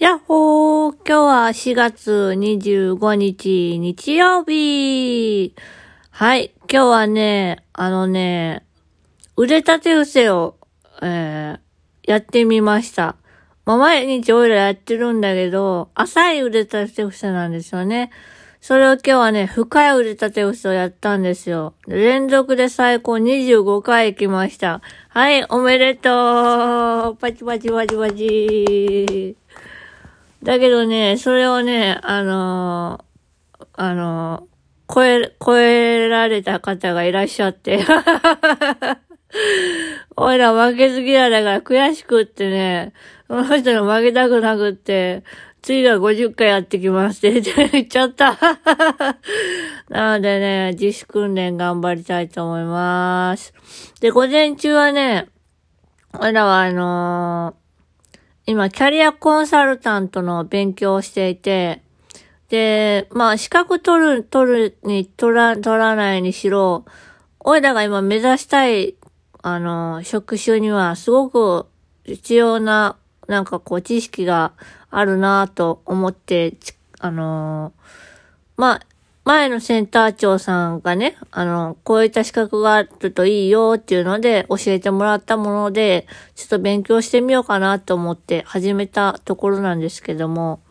[0.00, 5.54] やっほー今日は4月25日日曜日
[6.10, 8.64] はい、今日はね、あのね、
[9.36, 10.56] 腕立て伏せを、
[11.02, 13.16] えー、やってみました。
[13.66, 18.10] まあ、毎日オイラやってるんだけど、浅い腕立て伏せなんですよね。
[18.62, 21.74] それを今日はね、深い腕立て伏せをやったんですよ。
[21.86, 24.80] 連続で最高25回行きました。
[25.10, 29.36] はい、おめでとうパチパチパチパチ
[30.42, 34.50] だけどね、それをね、あのーあのー
[34.92, 37.84] 超え、超えられた方がいらっしゃって。
[40.16, 42.92] おいら負けず嫌いだから悔しくってね、
[43.28, 45.22] その人に負けたくなくって、
[45.62, 48.36] 次は50回やってきますって 言っちゃった。
[49.88, 53.52] なのでね、自主訓練頑張りたいと思います。
[54.00, 55.28] で、午前中はね、
[56.18, 57.59] おいらはあのー
[58.50, 61.82] 今、キャリアコンサルタントの勉強をしていて、
[62.48, 66.84] で、まあ、資格取る、取るに、取ら、取らないにしろ、
[67.38, 68.96] おいらが今目指したい、
[69.40, 71.66] あの、職種にはすごく
[72.02, 72.96] 必要な、
[73.28, 74.54] なんかこう、知識が
[74.90, 76.54] あるなと思って、
[76.98, 77.72] あの、
[78.56, 78.86] まあ、
[79.24, 90.62] 前のセンター長さんがね、あの、こういった資格があるといいよっていうので教えてもらったもので、ちょっと勉強してみようかなと思って始めたところなんですけども、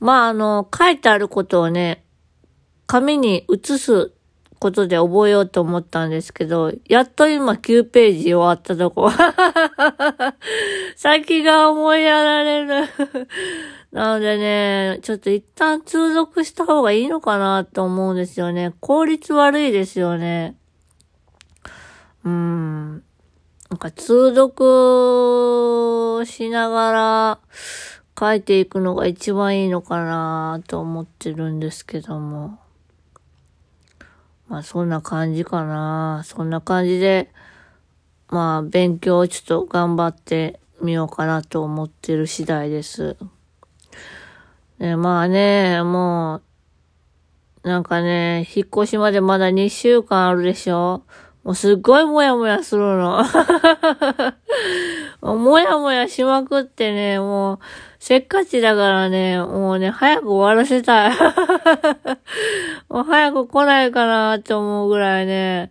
[0.00, 2.04] まあ、あの、書いてあることをね、
[2.86, 4.12] 紙に写す
[4.58, 9.10] ことで覚えようと思ったんですけど、やっと今9ページ終わったとこ。
[10.96, 12.88] 先が思いやられる。
[13.94, 18.74] なのでね、ちょっと一旦通読した方がいいのかなと思うんですよね。
[18.80, 20.56] 効率悪いですよね。
[22.24, 22.94] うん。
[23.70, 27.38] なんか通読しながら
[28.18, 32.58] 書いていくのが一番いいのかなと思ってるんですけども。
[34.48, 36.22] まあそんな感じかな。
[36.24, 37.30] そんな感じで、
[38.28, 43.16] まあ勉強をちょっと頑張ってみようかなと思ってる次第です。
[44.78, 46.42] ね、まあね、も
[47.62, 51.02] う、なんかね、引っ越しまでまだ2週間あるでしょ？
[51.44, 53.22] もうすっごいもやもやするの。
[55.22, 57.58] もやもやしまくってね、もう、
[57.98, 61.12] せっかちだからね、もうね、早く終わらせたい。
[62.88, 65.70] もう早く来ないかなって思うぐらいね、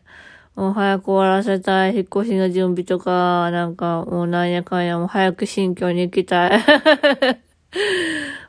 [0.56, 1.96] もう早く終わらせたい。
[1.96, 6.52] 引っ越しの準備とか、なんか、もうなんやかんや、もう早く新居に行きたい。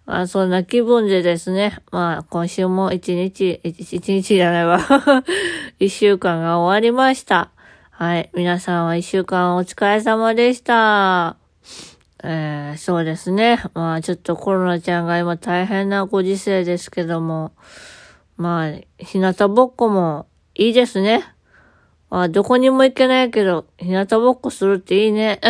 [0.06, 1.78] まあ、そんな気分でですね。
[1.90, 4.78] まあ、今週も一日、一日じゃないわ。
[5.80, 7.50] 一週間が終わりました。
[7.90, 8.28] はい。
[8.34, 11.36] 皆さんは一週間お疲れ様でした。
[12.22, 13.62] えー、そうですね。
[13.72, 17.52] まあ、ちょっとコロナちゃんが今大変なご時世ですけども。
[18.36, 21.24] まあ、日向ぼっこもいいですね。
[22.10, 25.40] まあ、どこにも行けないけど、日向ぼっこするっていいね。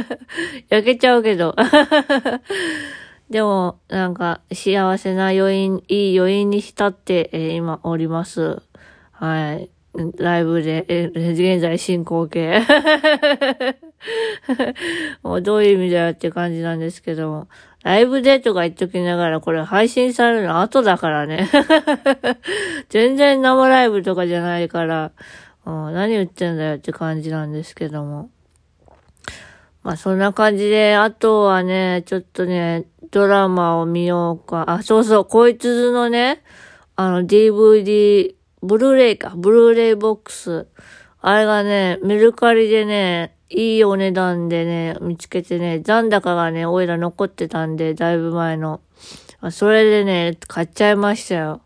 [0.68, 1.56] 焼けちゃうけど。
[3.30, 8.62] でも、なんか、幸せな余韻、いい余韻に浸って、えー今おります。
[9.10, 9.68] はい。
[10.18, 12.62] ライブで、えー現在進行形。
[15.24, 17.48] もうどういう意味だよって感じなんですけども。
[17.82, 21.48] ライブでとか言っときながら、これ配信されるの後だからね。
[22.90, 25.12] 全然生ライブとかじゃないから、
[25.64, 28.30] 何言ってんだよって感じなんですけども。
[29.86, 34.64] まあそんな感じで、あとはね、ちょっとね、ドラマを見ようか。
[34.66, 36.42] あ、そうそう、こいつのね、
[36.96, 40.66] あの DVD、ブルーレイか、ブルーレイボックス。
[41.20, 48.80] あれがね、メルカリでね、いいお値段でね、見つけてね、残高がね、おいら残ってたんで、だいぶ前の。
[49.52, 51.60] それでね、買っちゃいましたよ。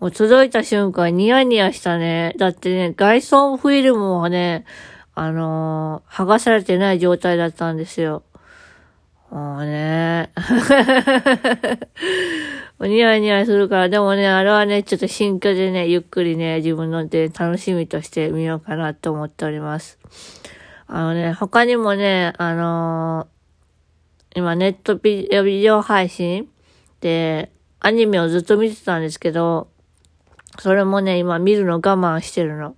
[0.00, 2.32] もう届いた瞬間ニヤニヤしたね。
[2.38, 4.64] だってね、外装フィルムもね、
[5.18, 8.22] あのー剥がされてない状態だったんですよ。
[9.30, 10.30] もうね。
[12.80, 19.98] ニヤニヤするから、でもね、あれはね、ちょっと新居でね、ゆっくりね、自分ので楽しみとしてみようかなと思っております。
[20.86, 23.38] あのね、他にもね、あのー
[24.38, 26.48] 今ネットビデビデオ配信
[27.00, 27.50] で、
[27.80, 29.68] アニメをずっと見てたんですけど、
[30.60, 32.76] それもね、今見るの我慢してるの。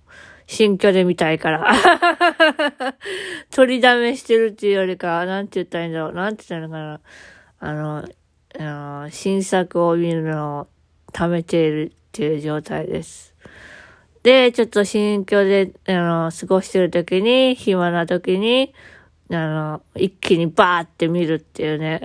[0.51, 1.65] 新居で見たいから。
[3.51, 6.13] 取りだめしてるっていうよりか、なんて言ったらいいんだろう。
[6.13, 6.99] なんて言ったらいいの
[7.61, 7.69] かな。
[7.69, 8.05] あの、
[8.59, 10.67] あの新作を見るのを
[11.13, 13.33] 貯めているっていう状態です。
[14.23, 18.73] で、ちょっと新居で、あの、過ごしてる時に、暇な時に、
[19.29, 22.01] あの、一気にバーって見るっていうね。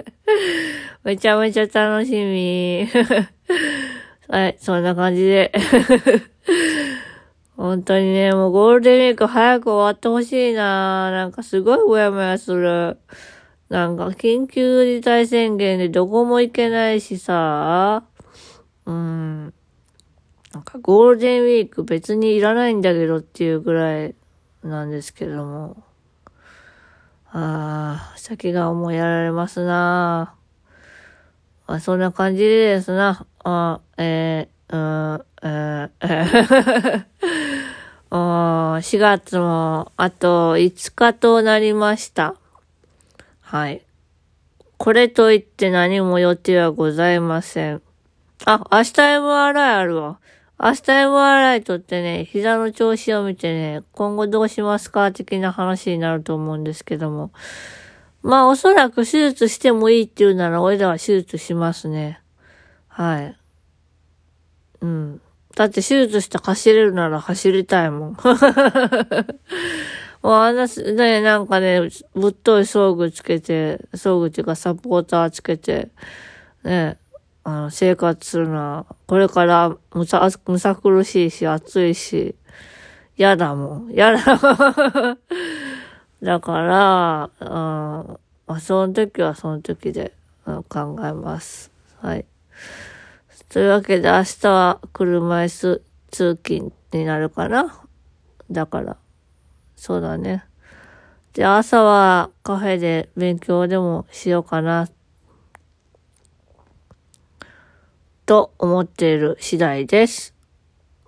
[1.04, 2.88] めちゃめちゃ楽しみ。
[4.28, 5.52] はい、そんな感じで。
[7.62, 12.98] 本当にね、もうゴールデンウィーク早く終わってほしいななんかすごいもやもやする。
[13.68, 18.02] なんか緊急事態宣言でどこも行けないしさ。
[18.84, 19.54] うん。
[20.52, 24.16] なんかゴールデンウィーク別にいらないんだけどっていうぐらい
[24.64, 25.84] なんですけども。
[27.26, 30.34] ああ、先が思いやられますな
[31.68, 33.24] あ、そんな感じですな。
[33.44, 37.51] あえー、うん、えー、えー、
[38.14, 42.34] 4月もあと5日となりました。
[43.40, 43.82] はい。
[44.76, 47.80] これといって何も予定はございません。
[48.44, 50.18] あ、明日 MRI あるわ。
[50.60, 57.30] 明日 MRI とってね、膝の調子を見てね、今後どうしますか的な話になると思うんですけども。
[58.22, 62.20] まあおそらく手術してもいいっていうなら、俺らは手術しますね。
[62.88, 63.36] はい。
[64.82, 65.20] うん。
[65.54, 68.16] だって手術して走れるなら走りたいもん。
[70.22, 71.80] もうあんな、ね、なんかね、
[72.14, 75.88] ぶっとい装具つけて、装具っていうかサポーターつけて、
[76.62, 76.96] ね、
[77.44, 82.36] あの、生活するのは、これからむさ、むさ苦しいし、暑いし、
[83.16, 83.90] 嫌だもん。
[83.92, 84.38] 嫌だ。
[86.22, 90.12] だから、うん、まあ、その時はその時で、
[90.46, 91.72] うん、考えます。
[92.00, 92.24] はい。
[93.52, 97.84] というわけで明日は車椅子通勤になるかな？
[98.50, 98.96] だから、
[99.76, 100.44] そうだね。
[101.34, 104.88] で、朝はカフェで勉強でもしようかな。
[108.24, 110.34] と思っている次第です。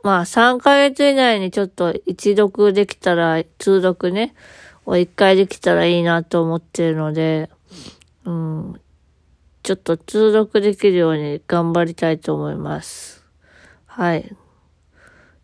[0.03, 4.35] まあ3ヶ月以内にちょっと一読できたら、通読ね、
[4.85, 7.49] を一回できたらいいなと思っているので、
[8.27, 8.81] うん、
[9.65, 13.25] ちょっと通読できるように頑張りたいと思います。
[13.87, 14.37] はい。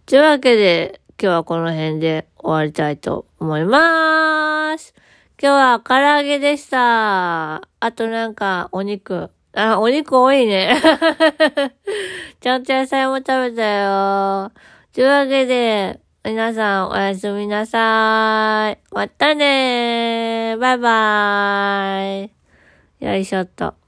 [0.04, 4.94] というわけで、今日はこの辺で終わりたいと思います。
[5.40, 7.62] 今日は唐揚げでした。
[7.80, 9.30] あとなんかお肉。
[9.54, 10.76] あ、お肉多いね。
[12.40, 14.52] ちゃんと野菜も食べたよ。
[14.92, 18.78] というわけで、皆さんおやすみなさい。
[18.94, 20.58] またねー。
[20.58, 23.06] バイバーイ。
[23.06, 23.79] よいしょっと。